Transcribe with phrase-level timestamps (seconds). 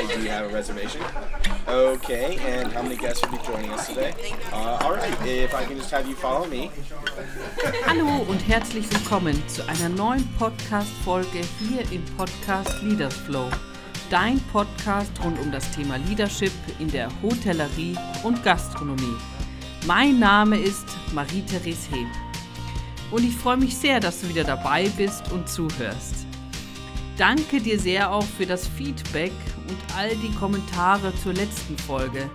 [0.00, 1.02] I do have a reservation.
[1.68, 4.14] Okay, and how many guests will be joining us today?
[4.50, 6.70] Uh, all right, if I can just have you follow me.
[7.84, 13.50] Hallo und herzlich willkommen zu einer neuen Podcast-Folge hier im Podcast Leaders Flow.
[14.08, 17.94] Dein Podcast rund um das Thema Leadership in der Hotellerie
[18.24, 19.18] und Gastronomie.
[19.86, 22.08] Mein Name ist Marie-Therese Heb
[23.10, 26.26] und ich freue mich sehr, dass du wieder dabei bist und zuhörst.
[27.18, 29.32] Danke dir sehr auch für das Feedback
[29.70, 32.28] und all die Kommentare zur letzten Folge.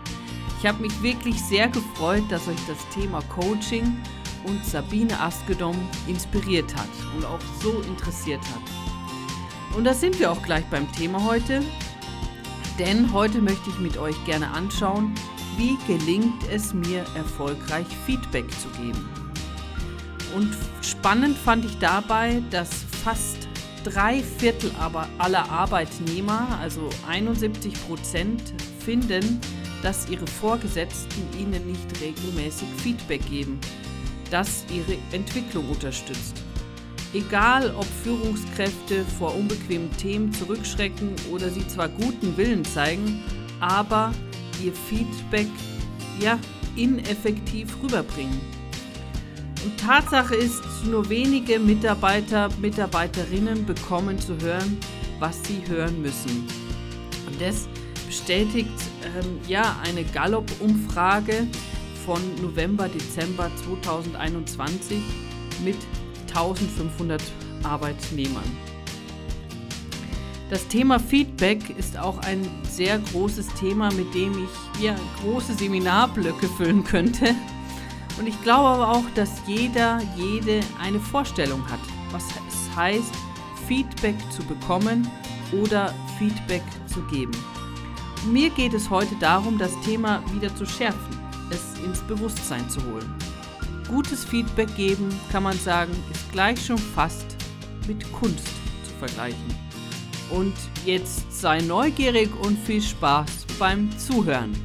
[0.60, 3.98] Ich habe mich wirklich sehr gefreut, dass euch das Thema Coaching
[4.46, 5.76] und Sabine Askedom
[6.08, 9.76] inspiriert hat und auch so interessiert hat.
[9.78, 11.62] Und da sind wir auch gleich beim Thema heute,
[12.80, 15.14] denn heute möchte ich mit euch gerne anschauen,
[15.58, 19.10] wie gelingt es mir erfolgreich Feedback zu geben.
[20.36, 22.70] Und spannend fand ich dabei, dass
[23.04, 23.45] fast
[23.86, 28.42] drei Viertel aber aller Arbeitnehmer, also 71 Prozent,
[28.80, 29.40] finden,
[29.84, 33.60] dass ihre Vorgesetzten ihnen nicht regelmäßig Feedback geben,
[34.32, 36.42] das ihre Entwicklung unterstützt.
[37.14, 43.24] Egal, ob Führungskräfte vor unbequemen Themen zurückschrecken oder sie zwar guten Willen zeigen,
[43.60, 44.12] aber
[44.64, 45.48] ihr Feedback
[46.20, 46.40] ja
[46.76, 48.55] ineffektiv rüberbringen.
[49.78, 54.78] Tatsache ist, nur wenige Mitarbeiter, Mitarbeiterinnen bekommen zu hören,
[55.20, 56.48] was sie hören müssen.
[57.28, 57.68] Und das
[58.06, 58.70] bestätigt
[59.04, 61.48] ähm, ja eine Gallup-Umfrage
[62.06, 64.98] von November, Dezember 2021
[65.64, 65.78] mit
[66.28, 67.22] 1500
[67.64, 68.44] Arbeitnehmern.
[70.50, 76.48] Das Thema Feedback ist auch ein sehr großes Thema, mit dem ich ja große Seminarblöcke
[76.48, 77.34] füllen könnte.
[78.18, 81.80] Und ich glaube aber auch, dass jeder, jede eine Vorstellung hat,
[82.12, 83.14] was es heißt,
[83.68, 85.10] Feedback zu bekommen
[85.52, 87.34] oder Feedback zu geben.
[88.32, 91.20] Mir geht es heute darum, das Thema wieder zu schärfen,
[91.52, 93.14] es ins Bewusstsein zu holen.
[93.88, 97.26] Gutes Feedback geben, kann man sagen, ist gleich schon fast
[97.88, 98.48] mit Kunst
[98.84, 99.56] zu vergleichen.
[100.32, 104.56] Und jetzt sei neugierig und viel Spaß beim Zuhören.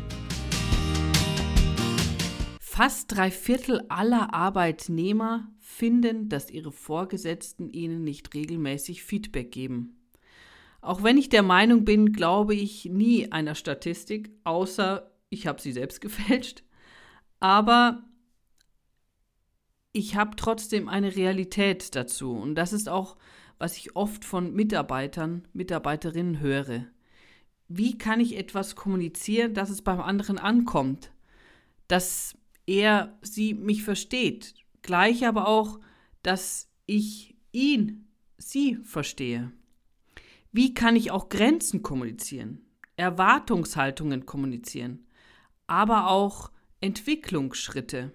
[2.82, 10.00] Fast drei Viertel aller Arbeitnehmer finden, dass ihre Vorgesetzten ihnen nicht regelmäßig Feedback geben.
[10.80, 15.72] Auch wenn ich der Meinung bin, glaube ich nie einer Statistik, außer ich habe sie
[15.72, 16.62] selbst gefälscht.
[17.38, 18.02] Aber
[19.92, 22.32] ich habe trotzdem eine Realität dazu.
[22.32, 23.18] Und das ist auch,
[23.58, 26.86] was ich oft von Mitarbeitern, Mitarbeiterinnen höre.
[27.68, 31.12] Wie kann ich etwas kommunizieren, dass es beim anderen ankommt?
[31.86, 32.39] Dass
[32.70, 34.54] er sie mich versteht.
[34.82, 35.81] Gleich aber auch,
[36.22, 38.08] dass ich ihn,
[38.38, 39.50] sie verstehe.
[40.53, 42.60] Wie kann ich auch Grenzen kommunizieren,
[42.97, 45.04] Erwartungshaltungen kommunizieren,
[45.66, 48.12] aber auch Entwicklungsschritte?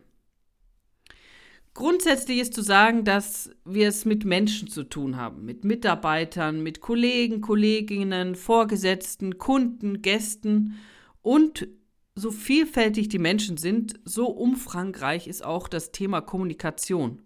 [1.74, 6.80] Grundsätzlich ist zu sagen, dass wir es mit Menschen zu tun haben, mit Mitarbeitern, mit
[6.80, 10.76] Kollegen, Kolleginnen, Vorgesetzten, Kunden, Gästen
[11.22, 11.68] und
[12.16, 17.22] so vielfältig die Menschen sind, so umfangreich ist auch das Thema Kommunikation.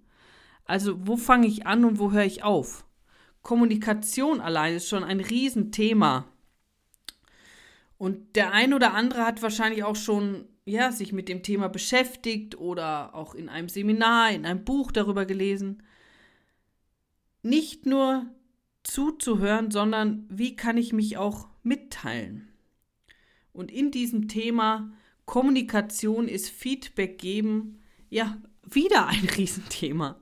[0.65, 2.85] Also wo fange ich an und wo höre ich auf?
[3.43, 6.25] Kommunikation allein ist schon ein Riesenthema.
[7.97, 12.57] Und der ein oder andere hat wahrscheinlich auch schon ja, sich mit dem Thema beschäftigt
[12.57, 15.83] oder auch in einem Seminar, in einem Buch darüber gelesen.
[17.41, 18.27] Nicht nur
[18.83, 22.48] zuzuhören, sondern wie kann ich mich auch mitteilen?
[23.59, 24.89] Und in diesem Thema
[25.25, 30.17] Kommunikation ist Feedback geben ja wieder ein Riesenthema.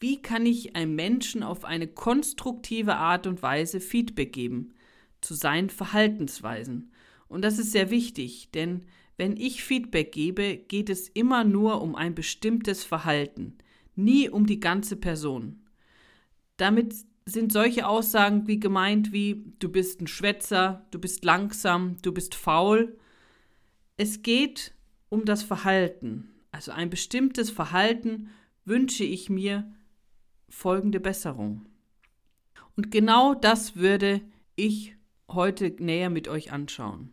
[0.00, 4.74] Wie kann ich einem Menschen auf eine konstruktive Art und Weise Feedback geben
[5.20, 6.90] zu seinen Verhaltensweisen?
[7.28, 8.86] Und das ist sehr wichtig, denn
[9.16, 13.56] wenn ich Feedback gebe, geht es immer nur um ein bestimmtes Verhalten,
[13.94, 15.62] nie um die ganze Person.
[16.56, 16.92] Damit
[17.26, 22.34] sind solche Aussagen wie gemeint wie du bist ein Schwätzer, du bist langsam, du bist
[22.34, 22.98] faul.
[23.96, 24.74] Es geht
[25.08, 26.30] um das Verhalten.
[26.50, 28.28] Also ein bestimmtes Verhalten
[28.64, 29.72] wünsche ich mir
[30.48, 31.66] folgende Besserung.
[32.76, 34.20] Und genau das würde
[34.56, 34.96] ich
[35.28, 37.12] heute näher mit euch anschauen.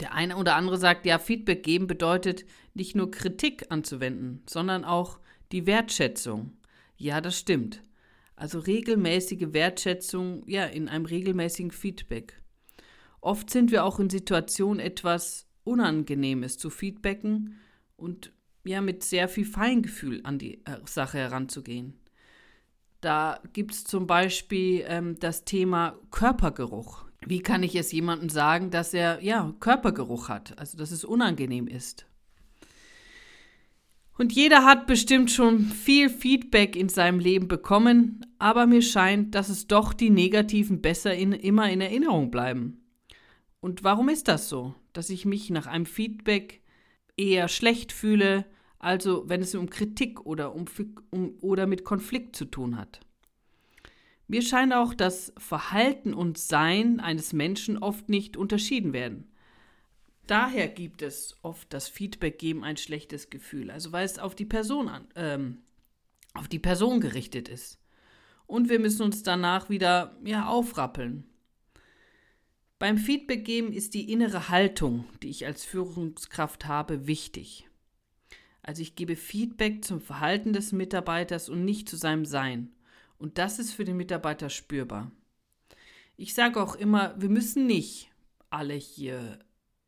[0.00, 5.18] Der eine oder andere sagt, ja, Feedback geben bedeutet nicht nur Kritik anzuwenden, sondern auch
[5.52, 6.56] die Wertschätzung.
[6.96, 7.82] Ja, das stimmt.
[8.36, 12.40] Also regelmäßige Wertschätzung, ja, in einem regelmäßigen Feedback.
[13.20, 17.58] Oft sind wir auch in Situationen etwas Unangenehmes zu feedbacken
[17.96, 18.32] und
[18.64, 21.94] ja, mit sehr viel Feingefühl an die äh, Sache heranzugehen.
[23.00, 27.04] Da gibt es zum Beispiel ähm, das Thema Körpergeruch.
[27.26, 31.66] Wie kann ich es jemandem sagen, dass er ja Körpergeruch hat, also dass es unangenehm
[31.66, 32.06] ist?
[34.16, 39.48] Und jeder hat bestimmt schon viel Feedback in seinem Leben bekommen, aber mir scheint, dass
[39.48, 42.80] es doch die negativen besser in, immer in Erinnerung bleiben.
[43.60, 46.62] Und warum ist das so, dass ich mich nach einem Feedback
[47.16, 48.44] eher schlecht fühle,
[48.78, 50.66] also wenn es um Kritik oder, um,
[51.10, 53.00] um, oder mit Konflikt zu tun hat?
[54.28, 59.28] Mir scheint auch, dass Verhalten und Sein eines Menschen oft nicht unterschieden werden.
[60.26, 64.46] Daher gibt es oft das Feedback geben ein schlechtes Gefühl, also weil es auf die
[64.46, 65.62] Person an, ähm,
[66.32, 67.78] auf die Person gerichtet ist.
[68.46, 71.24] Und wir müssen uns danach wieder ja, aufrappeln.
[72.78, 77.68] Beim Feedback geben ist die innere Haltung, die ich als Führungskraft habe, wichtig.
[78.62, 82.72] Also ich gebe Feedback zum Verhalten des Mitarbeiters und nicht zu seinem Sein.
[83.18, 85.12] Und das ist für den Mitarbeiter spürbar.
[86.16, 88.10] Ich sage auch immer, wir müssen nicht
[88.50, 89.38] alle hier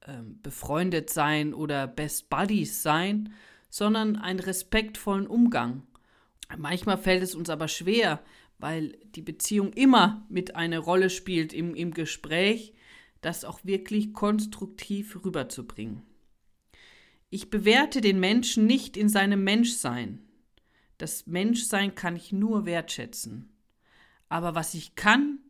[0.07, 3.33] ähm, befreundet sein oder Best Buddies sein,
[3.69, 5.83] sondern einen respektvollen Umgang.
[6.57, 8.23] Manchmal fällt es uns aber schwer,
[8.59, 12.73] weil die Beziehung immer mit einer Rolle spielt im, im Gespräch,
[13.21, 16.03] das auch wirklich konstruktiv rüberzubringen.
[17.29, 20.23] Ich bewerte den Menschen nicht in seinem Menschsein.
[20.99, 23.53] Das Menschsein kann ich nur wertschätzen.
[24.29, 25.41] Aber was ich kann,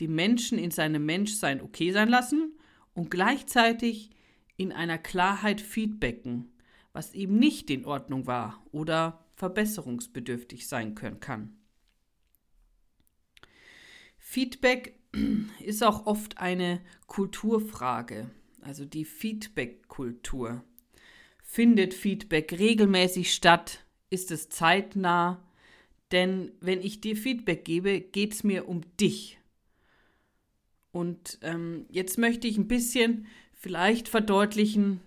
[0.00, 2.52] die Menschen in seinem Menschsein okay sein lassen
[2.94, 4.10] und gleichzeitig
[4.56, 6.52] in einer Klarheit feedbacken,
[6.92, 11.56] was eben nicht in Ordnung war oder verbesserungsbedürftig sein können kann.
[14.16, 14.98] Feedback
[15.60, 18.30] ist auch oft eine Kulturfrage,
[18.60, 20.64] also die Feedback-Kultur.
[21.42, 23.84] Findet Feedback regelmäßig statt?
[24.10, 25.44] Ist es zeitnah?
[26.10, 29.38] Denn wenn ich dir Feedback gebe, geht es mir um dich.
[30.94, 35.00] Und ähm, jetzt möchte ich ein bisschen vielleicht verdeutlichen,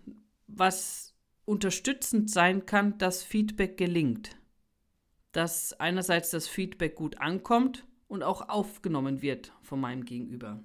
[0.48, 1.14] was
[1.46, 4.36] unterstützend sein kann, dass Feedback gelingt.
[5.32, 10.62] Dass einerseits das Feedback gut ankommt und auch aufgenommen wird von meinem Gegenüber.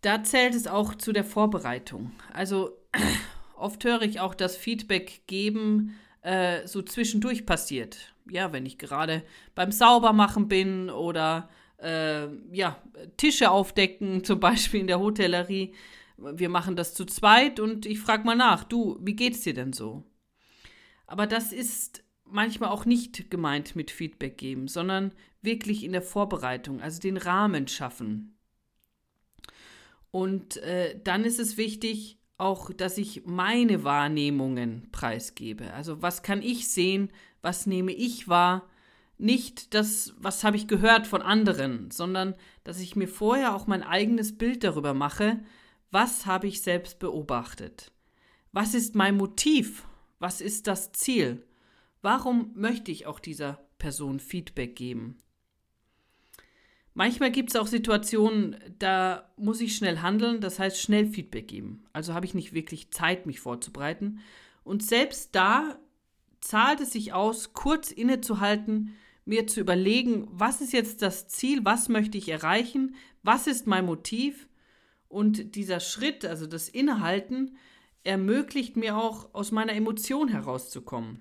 [0.00, 2.10] Da zählt es auch zu der Vorbereitung.
[2.32, 2.76] Also
[3.56, 8.12] oft höre ich auch, dass Feedback geben äh, so zwischendurch passiert.
[8.28, 9.22] Ja, wenn ich gerade
[9.54, 11.48] beim Saubermachen bin oder
[11.78, 12.82] äh, ja,
[13.16, 15.74] Tische aufdecken, zum Beispiel in der Hotellerie.
[16.16, 19.72] Wir machen das zu zweit und ich frage mal nach, du, wie geht's dir denn
[19.72, 20.04] so?
[21.06, 26.80] Aber das ist manchmal auch nicht gemeint mit Feedback geben, sondern wirklich in der Vorbereitung,
[26.80, 28.36] also den Rahmen schaffen.
[30.10, 35.72] Und äh, dann ist es wichtig, auch, dass ich meine Wahrnehmungen preisgebe.
[35.74, 37.10] Also was kann ich sehen,
[37.42, 38.68] was nehme ich wahr,
[39.18, 42.34] nicht das, was habe ich gehört von anderen, sondern
[42.64, 45.40] dass ich mir vorher auch mein eigenes Bild darüber mache,
[45.90, 47.92] was habe ich selbst beobachtet.
[48.52, 49.84] Was ist mein Motiv?
[50.18, 51.44] Was ist das Ziel?
[52.02, 55.18] Warum möchte ich auch dieser Person Feedback geben?
[56.94, 61.84] Manchmal gibt es auch Situationen, da muss ich schnell handeln, das heißt schnell Feedback geben.
[61.92, 64.18] Also habe ich nicht wirklich Zeit, mich vorzubereiten.
[64.64, 65.78] Und selbst da
[66.40, 68.96] zahlt es sich aus, kurz innezuhalten,
[69.28, 73.84] mir zu überlegen, was ist jetzt das Ziel, was möchte ich erreichen, was ist mein
[73.84, 74.48] Motiv.
[75.08, 77.56] Und dieser Schritt, also das Innehalten,
[78.04, 81.20] ermöglicht mir auch, aus meiner Emotion herauszukommen.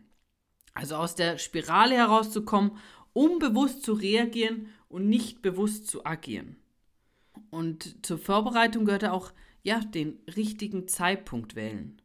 [0.73, 2.77] Also aus der Spirale herauszukommen,
[3.13, 6.55] um bewusst zu reagieren und nicht bewusst zu agieren.
[7.49, 9.33] Und zur Vorbereitung gehört auch,
[9.63, 12.01] ja, den richtigen Zeitpunkt wählen.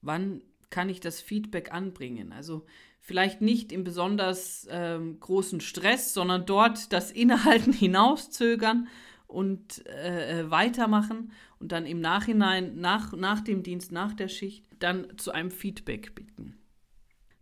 [0.00, 2.32] Wann kann ich das Feedback anbringen?
[2.32, 2.64] Also
[3.08, 8.86] vielleicht nicht im besonders ähm, großen Stress, sondern dort das Innehalten hinauszögern
[9.26, 14.66] und äh, äh, weitermachen und dann im Nachhinein, nach, nach dem Dienst, nach der Schicht,
[14.78, 16.58] dann zu einem Feedback bitten.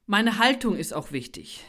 [0.06, 1.64] Meine Haltung ist auch wichtig.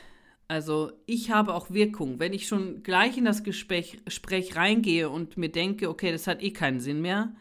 [0.47, 2.19] Also ich habe auch Wirkung.
[2.19, 6.43] Wenn ich schon gleich in das Gespräch, Gespräch reingehe und mir denke, okay, das hat
[6.43, 7.33] eh keinen Sinn mehr,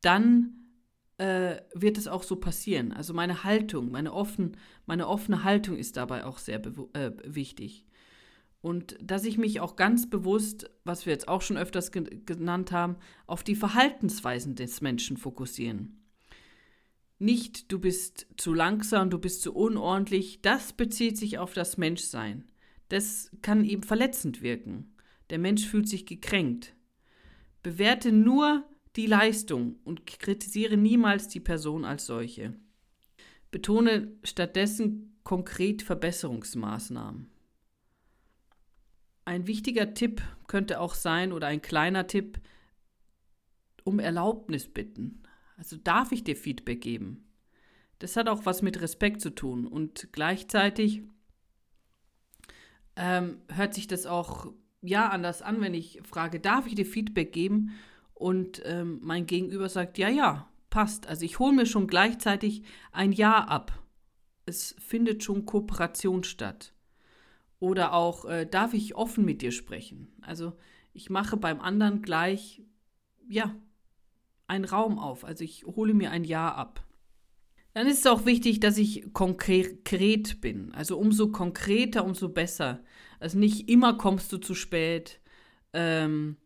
[0.00, 0.65] dann
[1.18, 2.92] äh, wird es auch so passieren.
[2.92, 4.56] Also meine Haltung, meine, offen,
[4.86, 7.86] meine offene Haltung ist dabei auch sehr äh, wichtig.
[8.60, 12.72] Und dass ich mich auch ganz bewusst, was wir jetzt auch schon öfters ge genannt
[12.72, 12.96] haben,
[13.26, 16.02] auf die Verhaltensweisen des Menschen fokussieren.
[17.18, 22.44] Nicht, du bist zu langsam, du bist zu unordentlich, das bezieht sich auf das Menschsein.
[22.88, 24.94] Das kann eben verletzend wirken.
[25.30, 26.74] Der Mensch fühlt sich gekränkt.
[27.62, 28.64] Bewerte nur
[28.96, 32.54] die Leistung und kritisiere niemals die Person als solche.
[33.50, 37.30] Betone stattdessen konkret Verbesserungsmaßnahmen.
[39.24, 42.40] Ein wichtiger Tipp könnte auch sein oder ein kleiner Tipp,
[43.84, 45.22] um Erlaubnis bitten.
[45.56, 47.28] Also darf ich dir Feedback geben?
[47.98, 51.02] Das hat auch was mit Respekt zu tun und gleichzeitig
[52.94, 57.32] ähm, hört sich das auch ja anders an, wenn ich frage, darf ich dir Feedback
[57.32, 57.72] geben?
[58.16, 61.06] Und ähm, mein Gegenüber sagt, ja, ja, passt.
[61.06, 63.78] Also ich hole mir schon gleichzeitig ein Ja ab.
[64.46, 66.72] Es findet schon Kooperation statt.
[67.58, 70.08] Oder auch, äh, darf ich offen mit dir sprechen?
[70.22, 70.54] Also
[70.94, 72.62] ich mache beim anderen gleich,
[73.28, 73.54] ja,
[74.46, 75.22] einen Raum auf.
[75.24, 76.86] Also ich hole mir ein Ja ab.
[77.74, 80.72] Dann ist es auch wichtig, dass ich konkret bin.
[80.72, 82.82] Also umso konkreter, umso besser.
[83.20, 85.20] Also nicht immer kommst du zu spät.
[85.74, 86.38] Ähm,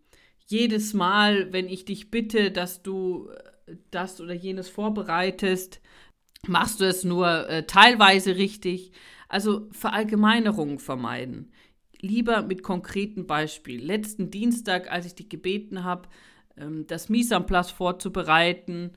[0.50, 3.28] jedes Mal, wenn ich dich bitte, dass du
[3.66, 5.80] äh, das oder jenes vorbereitest,
[6.47, 8.92] machst du es nur äh, teilweise richtig.
[9.28, 11.52] Also Verallgemeinerungen vermeiden.
[12.00, 13.80] Lieber mit konkreten Beispielen.
[13.85, 16.09] Letzten Dienstag, als ich dich gebeten habe,
[16.57, 18.92] ähm, das place vorzubereiten,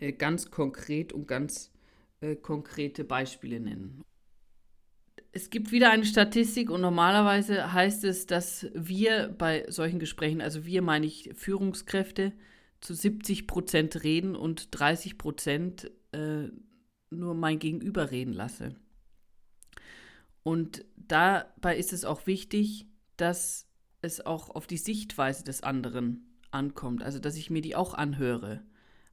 [0.00, 1.72] äh, ganz konkret und ganz
[2.20, 4.02] äh, konkrete Beispiele nennen.
[5.36, 10.64] Es gibt wieder eine Statistik und normalerweise heißt es, dass wir bei solchen Gesprächen, also
[10.64, 12.32] wir meine ich Führungskräfte,
[12.80, 16.50] zu 70 Prozent reden und 30 Prozent äh,
[17.10, 18.76] nur mein Gegenüber reden lasse.
[20.44, 22.86] Und dabei ist es auch wichtig,
[23.16, 23.66] dass
[24.02, 28.62] es auch auf die Sichtweise des anderen ankommt, also dass ich mir die auch anhöre.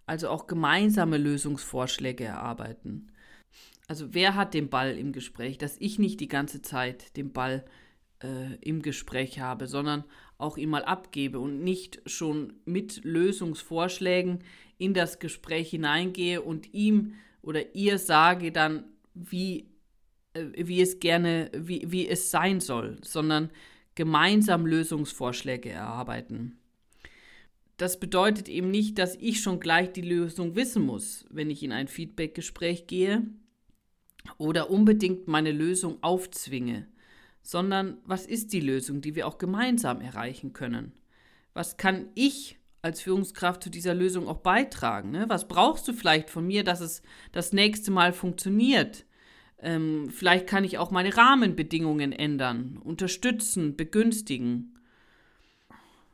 [0.06, 3.12] Also auch gemeinsame Lösungsvorschläge erarbeiten.
[3.88, 7.66] Also wer hat den Ball im Gespräch, dass ich nicht die ganze Zeit den Ball
[8.24, 10.04] äh, im Gespräch habe, sondern
[10.38, 14.40] auch ihn mal abgebe und nicht schon mit Lösungsvorschlägen
[14.78, 19.68] in das Gespräch hineingehe und ihm oder ihr sage dann, wie,
[20.34, 23.50] äh, wie es gerne, wie, wie es sein soll, sondern
[23.96, 26.58] gemeinsam Lösungsvorschläge erarbeiten.
[27.78, 31.72] Das bedeutet eben nicht, dass ich schon gleich die Lösung wissen muss, wenn ich in
[31.72, 33.26] ein Feedback-Gespräch gehe,
[34.38, 36.88] oder unbedingt meine Lösung aufzwinge,
[37.42, 40.94] sondern was ist die Lösung, die wir auch gemeinsam erreichen können?
[41.54, 45.12] Was kann ich als Führungskraft zu dieser Lösung auch beitragen?
[45.12, 45.26] Ne?
[45.28, 47.02] Was brauchst du vielleicht von mir, dass es
[47.32, 49.06] das nächste Mal funktioniert?
[49.60, 54.80] Ähm, vielleicht kann ich auch meine Rahmenbedingungen ändern, unterstützen, begünstigen.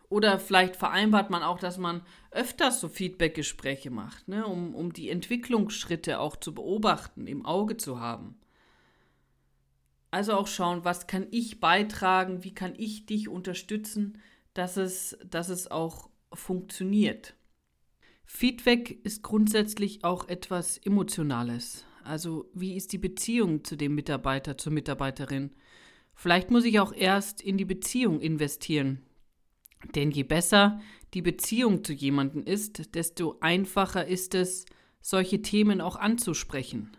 [0.09, 5.09] Oder vielleicht vereinbart man auch, dass man öfters so Feedback-Gespräche macht, ne, um, um die
[5.09, 8.39] Entwicklungsschritte auch zu beobachten, im Auge zu haben.
[10.09, 14.21] Also auch schauen, was kann ich beitragen, wie kann ich dich unterstützen,
[14.53, 17.35] dass es, dass es auch funktioniert.
[18.25, 21.85] Feedback ist grundsätzlich auch etwas Emotionales.
[22.03, 25.51] Also wie ist die Beziehung zu dem Mitarbeiter, zur Mitarbeiterin?
[26.13, 29.03] Vielleicht muss ich auch erst in die Beziehung investieren,
[29.95, 30.79] denn je besser
[31.13, 34.65] die Beziehung zu jemandem ist, desto einfacher ist es,
[35.01, 36.97] solche Themen auch anzusprechen.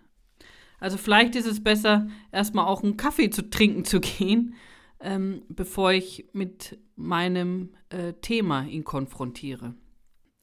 [0.80, 4.54] Also vielleicht ist es besser, erstmal auch einen Kaffee zu trinken zu gehen,
[5.00, 9.74] ähm, bevor ich mit meinem äh, Thema ihn konfrontiere.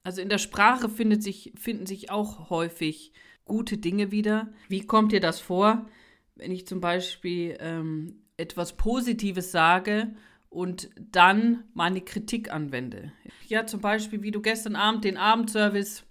[0.03, 0.89] Also in der Sprache
[1.19, 3.11] sich, finden sich auch häufig
[3.43, 4.53] gute Dinge wieder.
[4.69, 5.87] Wie kommt dir das vor,
[6.35, 10.13] wenn ich zum Beispiel ähm, etwas Positives sage
[10.55, 13.11] und dann meine Kritik anwende.
[13.47, 16.03] Ja, zum Beispiel, wie du gestern Abend den Abendservice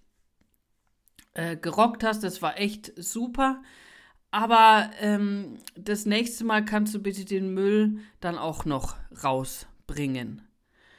[1.33, 3.63] äh, gerockt hast, das war echt super.
[4.31, 10.43] Aber ähm, das nächste Mal kannst du bitte den Müll dann auch noch rausbringen.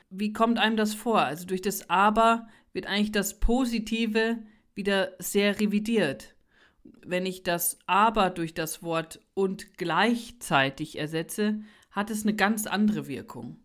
[0.10, 1.22] Wie kommt einem das vor?
[1.22, 4.40] Also durch das Aber wird eigentlich das Positive
[4.74, 6.34] wieder sehr revidiert.
[6.84, 11.60] Wenn ich das Aber durch das Wort und gleichzeitig ersetze,
[11.96, 13.58] hat es eine ganz andere Wirkung.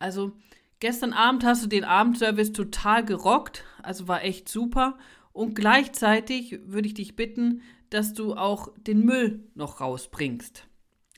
[0.00, 0.32] Also
[0.80, 4.98] gestern Abend hast du den Abendservice total gerockt, also war echt super.
[5.32, 10.66] Und gleichzeitig würde ich dich bitten, dass du auch den Müll noch rausbringst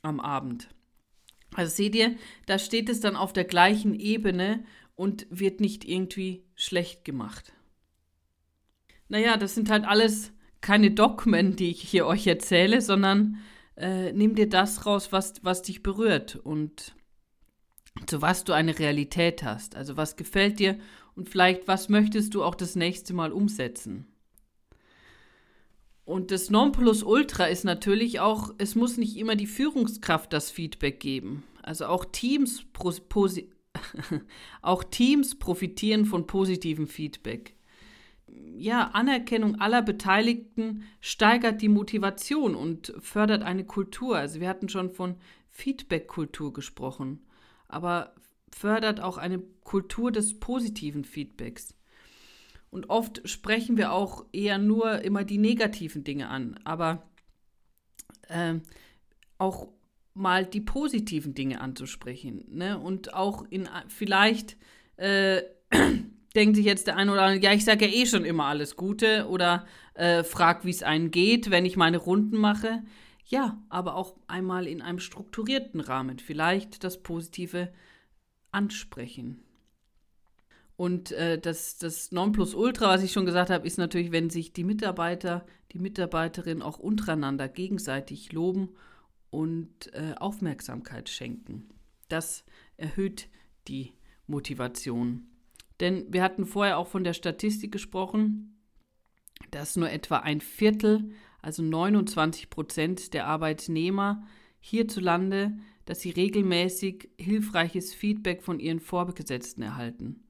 [0.03, 0.69] am Abend.
[1.55, 4.65] Also seht ihr, da steht es dann auf der gleichen Ebene
[4.97, 7.53] und wird nicht irgendwie schlecht gemacht.
[9.09, 13.39] Naja, das sind halt alles keine Dogmen, die ich hier euch erzähle, sondern
[13.77, 16.95] äh, nimm dir das raus, was, was dich berührt und
[18.07, 19.77] zu was du eine Realität hast.
[19.77, 20.79] Also was gefällt dir
[21.15, 24.07] und vielleicht was möchtest du auch das nächste Mal umsetzen.
[26.05, 31.45] Und das Nonplusultra ist natürlich auch, es muss nicht immer die Führungskraft das Feedback geben.
[31.63, 32.67] Also auch Teams,
[34.63, 37.57] auch Teams profitieren von positivem Feedback
[38.57, 44.17] ja, Anerkennung aller Beteiligten steigert die Motivation und fördert eine Kultur.
[44.17, 45.17] Also wir hatten schon von
[45.51, 47.25] Feedback-Kultur gesprochen,
[47.69, 48.15] aber
[48.51, 51.75] fördert auch eine Kultur des positiven Feedbacks.
[52.71, 57.09] Und oft sprechen wir auch eher nur immer die negativen Dinge an, aber
[58.29, 58.55] äh,
[59.39, 59.69] auch
[60.15, 62.45] mal die positiven Dinge anzusprechen.
[62.49, 62.79] Ne?
[62.79, 64.57] Und auch in vielleicht
[64.97, 65.43] äh,
[66.35, 68.77] denkt sich jetzt der eine oder andere, ja, ich sage ja eh schon immer alles
[68.77, 72.83] Gute oder äh, frag, wie es einen geht, wenn ich meine Runden mache.
[73.27, 77.73] Ja, aber auch einmal in einem strukturierten Rahmen vielleicht das Positive
[78.51, 79.43] ansprechen.
[80.77, 84.65] Und äh, das, das Nonplusultra, was ich schon gesagt habe, ist natürlich, wenn sich die
[84.65, 88.71] Mitarbeiter, die Mitarbeiterin auch untereinander gegenseitig loben
[89.31, 91.69] und äh, Aufmerksamkeit schenken.
[92.09, 92.45] Das
[92.77, 93.29] erhöht
[93.69, 93.93] die
[94.27, 95.29] Motivation.
[95.81, 98.57] Denn wir hatten vorher auch von der Statistik gesprochen,
[99.51, 101.11] dass nur etwa ein Viertel,
[101.43, 104.27] also 29 Prozent der Arbeitnehmer
[104.61, 110.25] hierzulande, dass sie regelmäßig hilfreiches Feedback von ihren Vorgesetzten erhalten.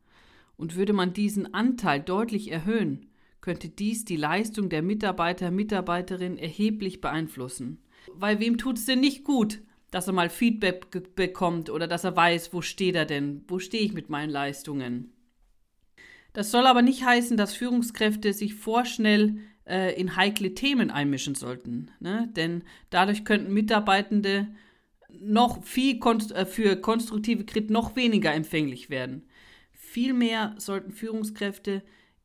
[0.56, 3.10] Und würde man diesen Anteil deutlich erhöhen,
[3.40, 7.82] könnte dies die Leistung der Mitarbeiter, Mitarbeiterin erheblich beeinflussen.
[8.12, 12.16] Weil wem tut es denn nicht gut, dass er mal Feedback bekommt oder dass er
[12.16, 15.13] weiß, wo steht er denn, wo stehe ich mit meinen Leistungen.
[16.34, 21.90] Das soll aber nicht heißen, dass Führungskräfte sich vorschnell äh, in heikle Themen einmischen sollten,
[22.00, 22.28] ne?
[22.36, 24.48] denn dadurch könnten Mitarbeitende
[25.08, 29.22] noch viel konst äh, für konstruktive Kritik noch weniger empfänglich werden.
[29.72, 31.82] Vielmehr sollten Führungskräfte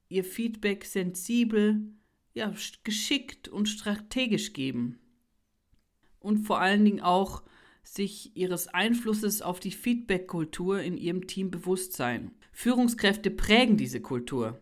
[0.09, 1.81] ihr Feedback sensibel,
[2.33, 2.51] ja,
[2.83, 4.99] geschickt und strategisch geben.
[6.19, 7.43] Und vor allen Dingen auch
[7.93, 12.31] sich ihres Einflusses auf die Feedback-Kultur in ihrem Team bewusst sein.
[12.51, 14.59] Führungskräfte prägen diese Kultur,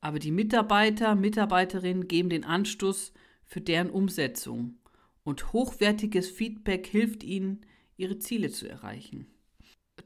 [0.00, 3.12] aber die Mitarbeiter, Mitarbeiterinnen geben den Anstoß
[3.44, 4.78] für deren Umsetzung.
[5.24, 7.66] Und hochwertiges Feedback hilft ihnen,
[7.96, 9.26] ihre Ziele zu erreichen.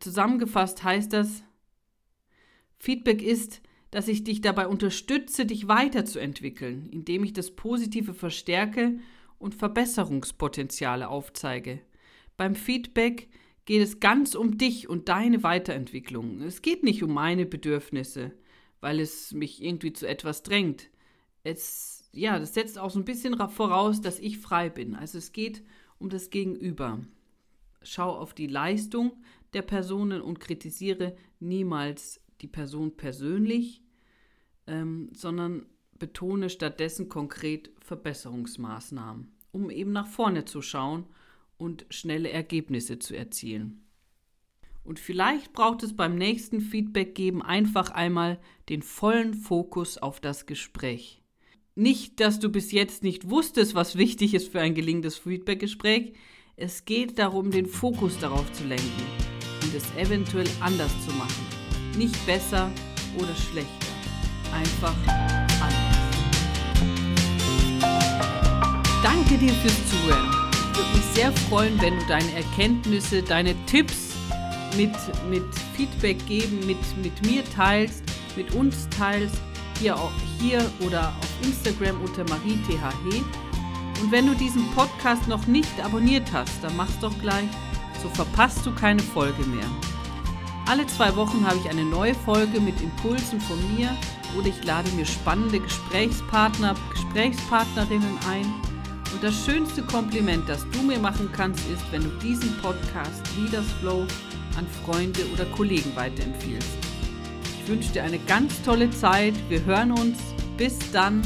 [0.01, 1.45] Zusammengefasst heißt das,
[2.79, 3.61] Feedback ist,
[3.93, 8.99] dass ich dich dabei unterstütze, dich weiterzuentwickeln, indem ich das Positive verstärke
[9.39, 11.81] und Verbesserungspotenziale aufzeige.
[12.43, 13.29] Beim Feedback
[13.67, 16.43] geht es ganz um dich und deine Weiterentwicklung.
[16.43, 18.33] Es geht nicht um meine Bedürfnisse,
[18.81, 20.91] weil es mich irgendwie zu etwas drängt.
[21.45, 24.97] Es, ja, das setzt auch so ein bisschen voraus, dass ich frei bin.
[24.97, 25.63] Also es geht
[26.01, 27.07] um das Gegenüber.
[27.81, 29.13] Schau auf die Leistung
[29.53, 33.85] der Personen und kritisiere niemals die Person persönlich,
[34.67, 41.07] ähm, sondern betone stattdessen konkret Verbesserungsmaßnahmen, um eben nach vorne zu schauen
[41.57, 43.83] und schnelle Ergebnisse zu erzielen.
[44.85, 50.47] Und vielleicht braucht es beim nächsten Feedback geben einfach einmal den vollen Fokus auf das
[50.47, 51.23] Gespräch.
[51.75, 56.13] Nicht, dass du bis jetzt nicht wusstest, was wichtig ist für ein gelingendes Feedbackgespräch.
[56.57, 59.07] Es geht darum, den Fokus darauf zu lenken
[59.63, 61.47] und es eventuell anders zu machen.
[61.97, 62.71] Nicht besser
[63.17, 63.71] oder schlechter.
[64.53, 65.43] Einfach anders.
[69.03, 70.42] Danke dir fürs Zuhören.
[70.73, 74.15] Ich würde mich sehr freuen, wenn du deine Erkenntnisse, deine Tipps
[74.75, 74.95] mit,
[75.29, 75.45] mit
[75.77, 78.03] Feedback geben, mit, mit mir teilst,
[78.37, 79.37] mit uns teilst,
[79.79, 82.79] hier, auch, hier oder auf Instagram unter mariethhe.
[84.01, 87.51] Und wenn du diesen Podcast noch nicht abonniert hast, dann mach's doch gleich,
[88.03, 89.67] so verpasst du keine Folge mehr.
[90.67, 93.95] Alle zwei Wochen habe ich eine neue Folge mit Impulsen von mir
[94.39, 98.72] oder ich lade mir spannende Gesprächspartner, Gesprächspartnerinnen ein.
[99.13, 103.67] Und das schönste Kompliment, das du mir machen kannst, ist, wenn du diesen Podcast Leaders
[103.81, 104.07] Flow
[104.57, 106.69] an Freunde oder Kollegen weiterempfiehlst.
[107.63, 109.35] Ich wünsche dir eine ganz tolle Zeit.
[109.49, 110.19] Wir hören uns.
[110.57, 111.23] Bis dann.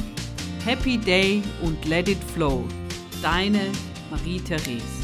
[0.64, 2.64] Happy Day und let it flow.
[3.22, 3.60] Deine
[4.10, 4.95] Marie-Therese.